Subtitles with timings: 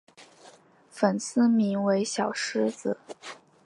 [0.89, 2.97] 粉丝名为小狮子。